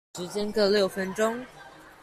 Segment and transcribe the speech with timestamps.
[0.13, 1.45] 時間各六分鐘